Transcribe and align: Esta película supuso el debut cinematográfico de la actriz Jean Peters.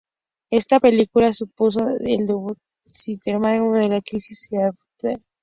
Esta 0.51 0.79
película 0.79 1.31
supuso 1.31 1.85
el 1.99 2.25
debut 2.25 2.57
cinematográfico 2.87 3.77
de 3.77 3.87
la 3.89 3.97
actriz 3.97 4.47
Jean 4.49 4.71
Peters. 4.99 5.23